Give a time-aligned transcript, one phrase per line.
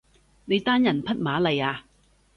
[0.45, 1.83] 你單人匹馬嚟呀？